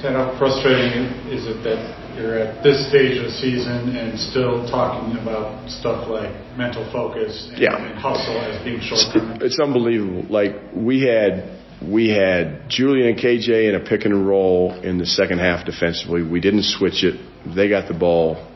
Tad, 0.00 0.14
how 0.14 0.38
frustrating 0.38 1.10
is 1.26 1.46
it 1.46 1.64
that 1.64 2.14
you're 2.16 2.38
at 2.38 2.62
this 2.62 2.88
stage 2.88 3.18
of 3.18 3.24
the 3.24 3.30
season 3.32 3.96
and 3.96 4.18
still 4.18 4.64
talking 4.68 5.16
about 5.18 5.68
stuff 5.68 6.08
like 6.08 6.30
mental 6.56 6.84
focus 6.92 7.48
and, 7.50 7.58
Yeah. 7.58 7.76
and 7.76 7.98
hustle 7.98 8.38
as 8.38 8.62
being 8.62 8.80
short-term? 8.80 9.38
It's 9.42 9.58
unbelievable. 9.58 10.24
Like 10.30 10.54
we 10.72 11.02
had 11.02 11.50
we 11.82 12.10
had 12.10 12.68
Julian 12.68 13.08
and 13.08 13.18
KJ 13.18 13.68
in 13.68 13.74
a 13.74 13.80
pick 13.80 14.04
and 14.04 14.26
roll 14.26 14.72
in 14.82 14.98
the 14.98 15.06
second 15.06 15.38
half 15.38 15.64
defensively. 15.64 16.22
We 16.22 16.40
didn't 16.40 16.64
switch 16.64 17.02
it. 17.04 17.18
They 17.54 17.68
got 17.68 17.88
the 17.88 17.94
ball 17.94 18.46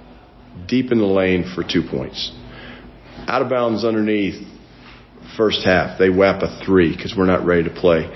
deep 0.69 0.93
in 0.93 0.99
the 0.99 1.07
lane 1.07 1.45
for 1.55 1.65
two 1.65 1.83
points. 1.83 2.33
Out 3.27 3.43
of 3.43 3.49
bounds 3.49 3.85
underneath 3.85 4.45
first 5.37 5.65
half. 5.65 5.99
They 5.99 6.11
whap 6.11 6.43
a 6.43 6.65
three 6.65 6.95
because 6.95 7.15
we're 7.17 7.27
not 7.27 7.45
ready 7.45 7.65
to 7.65 7.71
play. 7.71 8.11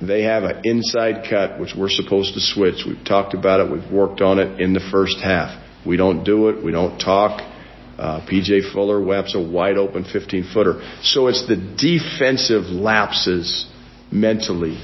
They 0.00 0.22
have 0.22 0.42
an 0.44 0.60
inside 0.64 1.26
cut, 1.28 1.58
which 1.58 1.74
we're 1.76 1.88
supposed 1.88 2.34
to 2.34 2.40
switch. 2.40 2.84
We've 2.86 3.04
talked 3.04 3.34
about 3.34 3.60
it. 3.60 3.72
We've 3.72 3.90
worked 3.90 4.20
on 4.20 4.38
it 4.38 4.60
in 4.60 4.72
the 4.74 4.86
first 4.92 5.18
half. 5.22 5.62
We 5.86 5.96
don't 5.96 6.24
do 6.24 6.48
it. 6.48 6.62
We 6.62 6.72
don't 6.72 6.98
talk. 6.98 7.40
Uh, 7.98 8.20
PJ 8.26 8.72
Fuller 8.74 9.02
whaps 9.02 9.34
a 9.34 9.40
wide 9.40 9.78
open 9.78 10.04
15 10.04 10.50
footer. 10.52 10.82
So 11.02 11.28
it's 11.28 11.46
the 11.48 11.56
defensive 11.56 12.64
lapses 12.64 13.66
mentally. 14.12 14.78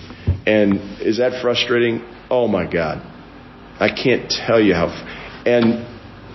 And 0.47 1.01
is 1.03 1.19
that 1.19 1.43
frustrating? 1.43 2.03
Oh 2.31 2.49
my 2.49 2.71
God. 2.71 3.07
I 3.79 3.89
can't 3.89 4.31
tell 4.31 4.61
you 4.61 4.75
how. 4.75 4.89
And 5.45 5.87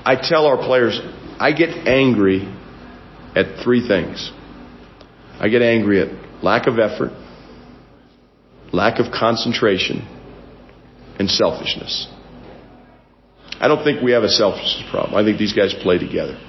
I 0.06 0.16
tell 0.22 0.46
our 0.46 0.58
players, 0.58 1.00
I 1.40 1.52
get 1.52 1.70
angry 1.88 2.48
at 3.36 3.64
three 3.64 3.88
things. 3.88 4.32
I 5.40 5.50
get 5.50 5.62
angry 5.62 6.02
at 6.02 6.44
lack 6.44 6.68
of 6.68 6.80
effort, 6.80 7.12
lack 8.72 9.00
of 9.00 9.12
concentration, 9.12 10.06
and 11.20 11.30
selfishness. 11.30 12.08
I 13.60 13.68
don't 13.68 13.84
think 13.84 14.02
we 14.04 14.12
have 14.12 14.24
a 14.24 14.30
selfishness 14.30 14.84
problem. 14.92 15.16
I 15.16 15.24
think 15.24 15.40
these 15.40 15.54
guys 15.54 15.74
play 15.74 15.98
together. 15.98 16.40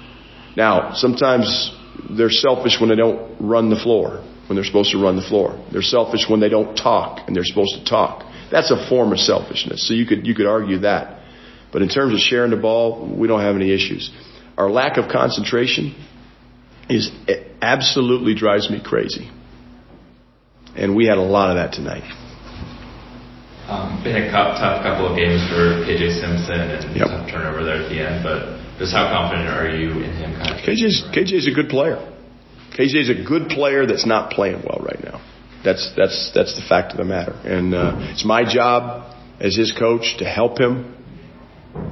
Now, 0.55 0.93
sometimes 0.93 1.75
they're 2.17 2.29
selfish 2.29 2.79
when 2.79 2.89
they 2.89 2.95
don't 2.95 3.39
run 3.39 3.69
the 3.69 3.75
floor, 3.75 4.23
when 4.47 4.55
they're 4.55 4.65
supposed 4.65 4.91
to 4.91 5.01
run 5.01 5.15
the 5.15 5.23
floor. 5.23 5.63
They're 5.71 5.81
selfish 5.81 6.29
when 6.29 6.39
they 6.39 6.49
don't 6.49 6.75
talk 6.75 7.27
and 7.27 7.35
they're 7.35 7.45
supposed 7.45 7.75
to 7.79 7.85
talk. 7.85 8.25
That's 8.51 8.71
a 8.71 8.89
form 8.89 9.11
of 9.11 9.19
selfishness. 9.19 9.87
So 9.87 9.93
you 9.93 10.05
could, 10.05 10.27
you 10.27 10.35
could 10.35 10.45
argue 10.45 10.79
that. 10.79 11.23
But 11.71 11.81
in 11.81 11.89
terms 11.89 12.13
of 12.13 12.19
sharing 12.19 12.51
the 12.51 12.57
ball, 12.57 13.15
we 13.15 13.27
don't 13.27 13.41
have 13.41 13.55
any 13.55 13.71
issues. 13.71 14.11
Our 14.57 14.69
lack 14.69 14.97
of 14.97 15.09
concentration 15.09 15.95
is 16.89 17.11
absolutely 17.61 18.33
drives 18.33 18.69
me 18.69 18.81
crazy. 18.83 19.29
And 20.75 20.95
we 20.95 21.05
had 21.05 21.17
a 21.17 21.23
lot 21.23 21.49
of 21.49 21.55
that 21.57 21.73
tonight. 21.73 22.03
Um, 23.69 24.01
been 24.03 24.15
a 24.15 24.31
tough 24.31 24.81
couple 24.81 25.07
of 25.07 25.15
games 25.15 25.45
for 25.49 25.85
KJ 25.85 26.19
Simpson 26.19 26.59
and 26.59 26.95
Yep. 26.95 27.07
tough 27.07 27.29
turnover 27.29 27.63
there 27.63 27.83
at 27.83 27.89
the 27.89 28.01
end, 28.01 28.23
but 28.23 28.57
just 28.79 28.93
how 28.93 29.05
confident 29.11 29.47
are 29.47 29.69
you 29.69 29.91
in 29.91 30.11
him 30.15 30.33
kind 30.33 30.49
of 30.49 30.57
KJ's 30.65 31.03
KJ's 31.13 31.45
a 31.47 31.51
good 31.51 31.69
player. 31.69 31.97
KJ's 32.73 33.09
a 33.09 33.23
good 33.23 33.49
player 33.49 33.85
that's 33.85 34.07
not 34.07 34.31
playing 34.31 34.63
well 34.65 34.79
right 34.81 35.03
now. 35.03 35.21
That's 35.63 35.93
that's 35.95 36.31
that's 36.33 36.55
the 36.55 36.65
fact 36.67 36.93
of 36.93 36.97
the 36.97 37.03
matter. 37.03 37.33
And 37.43 37.75
uh, 37.75 37.93
it's 38.11 38.25
my 38.25 38.43
job 38.51 39.13
as 39.39 39.55
his 39.55 39.71
coach 39.71 40.17
to 40.17 40.25
help 40.25 40.59
him, 40.59 40.95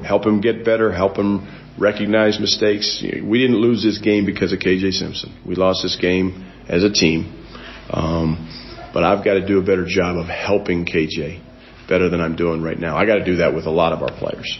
help 0.03 0.25
him 0.25 0.41
get 0.41 0.65
better, 0.65 0.91
help 0.91 1.17
him 1.17 1.47
recognize 1.77 2.39
mistakes. 2.39 3.03
We 3.03 3.39
didn't 3.39 3.57
lose 3.57 3.83
this 3.83 3.99
game 3.99 4.25
because 4.25 4.51
of 4.51 4.59
KJ 4.59 4.93
Simpson. 4.93 5.37
We 5.45 5.55
lost 5.55 5.83
this 5.83 5.95
game 5.95 6.49
as 6.67 6.83
a 6.83 6.91
team. 6.91 7.45
Um, 7.91 8.49
but 8.97 9.03
I've 9.03 9.23
got 9.23 9.35
to 9.35 9.45
do 9.45 9.59
a 9.59 9.61
better 9.61 9.85
job 9.85 10.17
of 10.17 10.25
helping 10.25 10.83
KJ 10.83 11.39
better 11.87 12.09
than 12.09 12.19
I'm 12.19 12.35
doing 12.35 12.63
right 12.63 12.79
now. 12.79 12.97
I 12.97 13.05
got 13.05 13.17
to 13.21 13.23
do 13.23 13.35
that 13.35 13.53
with 13.53 13.67
a 13.67 13.69
lot 13.69 13.93
of 13.93 14.01
our 14.01 14.09
players. 14.09 14.57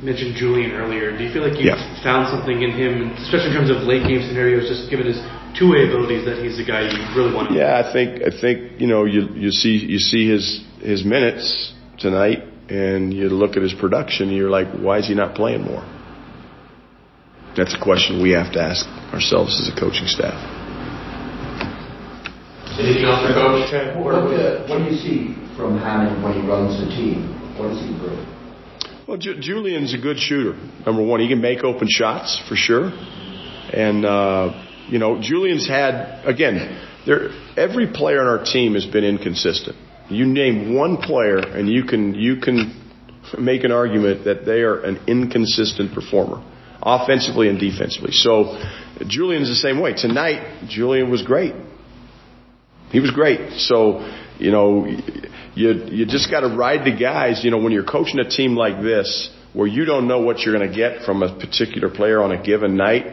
You 0.00 0.06
mentioned 0.06 0.34
Julian 0.34 0.72
earlier. 0.72 1.16
Do 1.16 1.22
you 1.22 1.32
feel 1.32 1.46
like 1.46 1.54
you've 1.54 1.66
Yeah. 1.66 2.02
found 2.02 2.26
something 2.34 2.62
in 2.62 2.72
him, 2.72 3.12
especially 3.16 3.50
in 3.50 3.54
terms 3.54 3.70
of 3.70 3.84
late 3.84 4.02
game 4.08 4.22
scenarios, 4.26 4.68
just 4.68 4.90
given 4.90 5.06
his 5.06 5.22
two-way 5.56 5.86
abilities, 5.86 6.24
that 6.24 6.42
he's 6.42 6.56
the 6.56 6.64
guy 6.64 6.80
you 6.80 6.98
really 7.14 7.32
want 7.32 7.50
to? 7.50 7.54
Yeah, 7.54 7.78
I 7.78 7.92
think 7.92 8.24
I 8.26 8.30
think 8.30 8.80
you 8.80 8.88
know 8.88 9.04
you 9.04 9.28
you 9.36 9.52
see 9.52 9.76
you 9.76 10.00
see 10.00 10.26
his 10.28 10.64
his 10.82 11.04
minutes 11.04 11.74
tonight, 11.98 12.42
and 12.68 13.14
you 13.14 13.28
look 13.28 13.56
at 13.56 13.62
his 13.62 13.72
production, 13.74 14.30
and 14.30 14.36
you're 14.36 14.50
like, 14.50 14.66
why 14.86 14.98
is 14.98 15.06
he 15.06 15.14
not 15.14 15.36
playing 15.36 15.62
more? 15.62 15.84
That's 17.56 17.74
a 17.74 17.78
question 17.78 18.20
we 18.20 18.32
have 18.32 18.50
to 18.54 18.60
ask 18.60 18.84
ourselves 19.14 19.60
as 19.60 19.68
a 19.72 19.76
coaching 19.78 20.08
staff. 20.08 20.63
Anything 22.78 23.04
else 23.04 23.22
for 23.22 23.34
Coach? 23.34 23.70
What, 24.02 24.14
uh, 24.14 24.66
what 24.66 24.78
do 24.78 24.90
you 24.90 24.98
see 24.98 25.34
from 25.56 25.78
Hammond 25.78 26.22
when 26.24 26.32
he 26.32 26.40
runs 26.46 26.80
the 26.80 26.90
team? 26.90 27.30
What 27.56 27.68
does 27.68 27.78
he 27.78 27.96
bring? 27.96 28.18
Well, 29.06 29.16
Ju- 29.16 29.38
Julian's 29.40 29.94
a 29.94 29.98
good 29.98 30.18
shooter. 30.18 30.58
Number 30.84 31.02
one, 31.02 31.20
he 31.20 31.28
can 31.28 31.40
make 31.40 31.62
open 31.62 31.86
shots 31.88 32.42
for 32.48 32.56
sure, 32.56 32.90
and 33.72 34.04
uh, 34.04 34.66
you 34.88 34.98
know 34.98 35.20
Julian's 35.20 35.68
had 35.68 36.24
again. 36.24 36.80
There, 37.06 37.28
every 37.56 37.92
player 37.92 38.20
on 38.20 38.26
our 38.26 38.44
team 38.44 38.74
has 38.74 38.86
been 38.86 39.04
inconsistent. 39.04 39.76
You 40.08 40.24
name 40.26 40.74
one 40.74 40.96
player, 40.96 41.38
and 41.38 41.68
you 41.68 41.84
can 41.84 42.14
you 42.14 42.40
can 42.40 42.80
make 43.38 43.62
an 43.62 43.70
argument 43.70 44.24
that 44.24 44.44
they 44.44 44.62
are 44.62 44.80
an 44.80 45.00
inconsistent 45.06 45.94
performer, 45.94 46.42
offensively 46.82 47.48
and 47.48 47.60
defensively. 47.60 48.10
So 48.12 48.58
Julian's 49.06 49.48
the 49.48 49.54
same 49.54 49.80
way. 49.80 49.94
Tonight, 49.94 50.66
Julian 50.68 51.10
was 51.10 51.22
great. 51.22 51.54
He 52.90 53.00
was 53.00 53.10
great. 53.10 53.52
So, 53.58 54.00
you 54.38 54.50
know, 54.50 54.86
you 55.54 55.70
you 55.90 56.06
just 56.06 56.30
got 56.30 56.40
to 56.40 56.48
ride 56.48 56.84
the 56.84 56.96
guys. 56.96 57.44
You 57.44 57.50
know, 57.50 57.58
when 57.58 57.72
you're 57.72 57.84
coaching 57.84 58.18
a 58.20 58.28
team 58.28 58.56
like 58.56 58.82
this, 58.82 59.30
where 59.52 59.66
you 59.66 59.84
don't 59.84 60.06
know 60.06 60.20
what 60.20 60.40
you're 60.40 60.56
going 60.56 60.68
to 60.68 60.76
get 60.76 61.04
from 61.04 61.22
a 61.22 61.34
particular 61.38 61.88
player 61.88 62.22
on 62.22 62.32
a 62.32 62.42
given 62.42 62.76
night, 62.76 63.06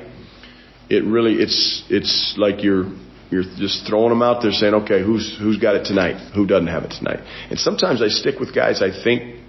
it 0.90 1.04
really 1.06 1.36
it's 1.36 1.84
it's 1.90 2.36
like 2.38 2.63
you're 2.63 2.92
you're 3.30 3.44
just 3.44 3.88
throwing 3.88 4.10
them 4.10 4.22
out 4.22 4.42
there 4.42 4.51
saying, 4.51 4.74
okay, 4.74 5.04
who's 5.04 5.38
who's 5.40 5.58
got 5.58 5.75
it 5.75 5.86
tonight? 5.86 6.34
Who 6.36 6.46
doesn't 6.46 6.68
have 6.68 6.84
it 6.84 6.92
tonight? 6.92 7.20
And 7.50 7.58
sometimes 7.58 8.01
I 8.01 8.08
stick 8.08 8.40
with 8.40 8.54
guys 8.54 8.82
I 8.82 8.92
think 9.04 9.40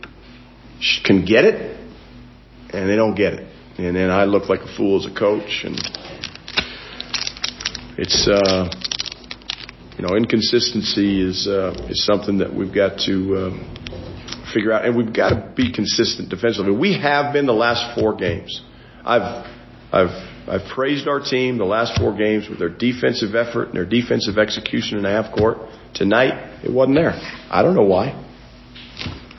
can 1.04 1.24
get 1.24 1.44
it, 1.44 1.78
and 2.72 2.88
they 2.88 2.96
don't 2.96 3.14
get 3.14 3.34
it, 3.34 3.46
and 3.78 3.96
then 3.96 4.10
I 4.10 4.24
look 4.24 4.48
like 4.48 4.60
a 4.60 4.76
fool 4.76 5.00
as 5.00 5.10
a 5.10 5.14
coach, 5.14 5.64
and 5.64 5.76
it's. 7.98 8.28
uh 8.28 8.70
you 9.98 10.06
know, 10.06 10.16
inconsistency 10.16 11.20
is 11.20 11.46
uh, 11.46 11.88
is 11.88 12.04
something 12.04 12.38
that 12.38 12.52
we've 12.52 12.74
got 12.74 12.98
to 13.00 13.36
um, 13.36 14.52
figure 14.54 14.72
out, 14.72 14.84
and 14.84 14.96
we've 14.96 15.12
got 15.12 15.30
to 15.30 15.52
be 15.54 15.72
consistent 15.72 16.28
defensively. 16.30 16.74
We 16.74 16.98
have 16.98 17.32
been 17.32 17.46
the 17.46 17.52
last 17.52 17.98
four 17.98 18.16
games. 18.16 18.62
I've 19.04 19.46
I've 19.92 20.48
I've 20.48 20.68
praised 20.74 21.06
our 21.08 21.20
team 21.20 21.58
the 21.58 21.64
last 21.64 21.98
four 22.00 22.16
games 22.16 22.48
with 22.48 22.58
their 22.58 22.70
defensive 22.70 23.34
effort 23.34 23.68
and 23.68 23.76
their 23.76 23.86
defensive 23.86 24.38
execution 24.38 24.96
in 24.96 25.04
the 25.04 25.10
half 25.10 25.34
court. 25.36 25.58
Tonight, 25.94 26.64
it 26.64 26.72
wasn't 26.72 26.96
there. 26.96 27.12
I 27.50 27.62
don't 27.62 27.74
know 27.74 27.84
why. 27.84 28.18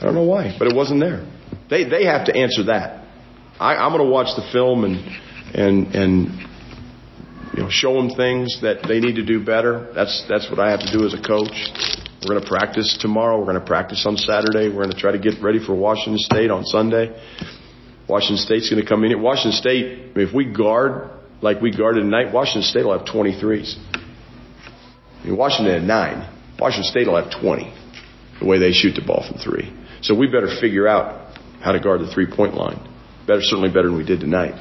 don't 0.00 0.14
know 0.14 0.24
why, 0.24 0.54
but 0.58 0.68
it 0.68 0.76
wasn't 0.76 1.00
there. 1.00 1.26
They 1.68 1.84
they 1.84 2.04
have 2.04 2.26
to 2.26 2.36
answer 2.36 2.64
that. 2.64 3.04
I, 3.58 3.76
I'm 3.76 3.92
going 3.92 4.04
to 4.04 4.10
watch 4.10 4.36
the 4.36 4.48
film 4.52 4.84
and 4.84 4.96
and 5.54 5.94
and 5.94 6.48
you 7.54 7.62
know, 7.62 7.70
show 7.70 7.94
them 7.94 8.10
things 8.10 8.60
that 8.62 8.82
they 8.88 8.98
need 8.98 9.14
to 9.14 9.24
do 9.24 9.44
better. 9.44 9.92
That's 9.94 10.24
that's 10.28 10.50
what 10.50 10.58
I 10.58 10.70
have 10.70 10.80
to 10.80 10.90
do 10.90 11.06
as 11.06 11.14
a 11.14 11.22
coach. 11.22 11.54
We're 12.22 12.34
going 12.34 12.42
to 12.42 12.48
practice 12.48 12.98
tomorrow. 12.98 13.38
We're 13.38 13.44
going 13.44 13.60
to 13.60 13.66
practice 13.66 14.04
on 14.06 14.16
Saturday. 14.16 14.68
We're 14.68 14.82
going 14.82 14.94
to 14.94 14.98
try 14.98 15.12
to 15.12 15.18
get 15.18 15.40
ready 15.42 15.64
for 15.64 15.74
Washington 15.74 16.18
State 16.18 16.50
on 16.50 16.64
Sunday. 16.64 17.14
Washington 18.08 18.38
State's 18.38 18.70
going 18.70 18.82
to 18.82 18.88
come 18.88 19.04
in. 19.04 19.22
Washington 19.22 19.52
State, 19.52 20.10
I 20.10 20.18
mean, 20.18 20.28
if 20.28 20.34
we 20.34 20.46
guard 20.46 21.10
like 21.42 21.60
we 21.60 21.70
guarded 21.70 22.00
tonight, 22.00 22.32
Washington 22.32 22.62
State 22.62 22.84
will 22.84 22.98
have 22.98 23.06
23s. 23.06 23.76
I 23.94 25.26
mean, 25.26 25.36
Washington 25.36 25.74
had 25.74 25.84
nine. 25.84 26.28
Washington 26.58 26.90
State 26.90 27.06
will 27.06 27.22
have 27.22 27.30
20. 27.40 27.72
The 28.40 28.46
way 28.46 28.58
they 28.58 28.72
shoot 28.72 28.94
the 28.94 29.06
ball 29.06 29.24
from 29.28 29.38
three. 29.38 29.72
So 30.02 30.14
we 30.14 30.26
better 30.26 30.48
figure 30.60 30.88
out 30.88 31.38
how 31.60 31.72
to 31.72 31.80
guard 31.80 32.00
the 32.00 32.12
three 32.12 32.26
point 32.26 32.54
line. 32.54 32.80
Better, 33.26 33.40
certainly 33.42 33.68
better 33.70 33.88
than 33.88 33.96
we 33.96 34.04
did 34.04 34.20
tonight. 34.20 34.54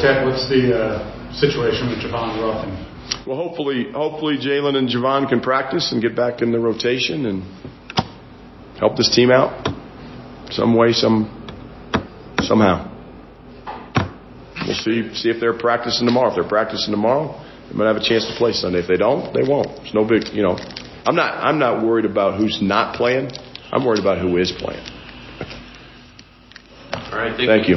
Tad, 0.00 0.26
what's 0.26 0.48
the 0.48 0.76
uh, 0.76 1.32
situation 1.32 1.88
with 1.88 1.98
Javon 1.98 2.40
Ruffin? 2.40 3.24
Well, 3.26 3.36
hopefully, 3.36 3.90
hopefully 3.92 4.36
Jalen 4.36 4.76
and 4.76 4.88
Javon 4.88 5.28
can 5.28 5.40
practice 5.40 5.92
and 5.92 6.00
get 6.02 6.14
back 6.14 6.42
in 6.42 6.52
the 6.52 6.58
rotation 6.58 7.26
and 7.26 7.42
help 8.78 8.96
this 8.96 9.14
team 9.14 9.30
out 9.30 9.68
some 10.50 10.76
way, 10.76 10.92
some 10.92 11.36
somehow. 12.40 12.88
We'll 14.66 14.76
see 14.76 15.14
see 15.14 15.30
if 15.30 15.40
they're 15.40 15.58
practicing 15.58 16.06
tomorrow. 16.06 16.30
If 16.30 16.34
they're 16.34 16.48
practicing 16.48 16.90
tomorrow, 16.92 17.40
they 17.68 17.76
might 17.76 17.86
have 17.86 17.96
a 17.96 18.04
chance 18.04 18.26
to 18.26 18.34
play 18.36 18.52
Sunday. 18.52 18.80
If 18.80 18.88
they 18.88 18.96
don't, 18.96 19.32
they 19.32 19.48
won't. 19.48 19.68
It's 19.84 19.94
no 19.94 20.04
big, 20.04 20.28
you 20.34 20.42
know. 20.42 20.56
I'm 21.06 21.16
not 21.16 21.34
I'm 21.42 21.58
not 21.58 21.84
worried 21.84 22.04
about 22.04 22.38
who's 22.38 22.60
not 22.60 22.96
playing. 22.96 23.30
I'm 23.72 23.84
worried 23.84 24.00
about 24.00 24.18
who 24.18 24.36
is 24.36 24.52
playing. 24.52 24.84
All 26.92 27.18
right, 27.18 27.36
Thank 27.36 27.68
you. 27.68 27.76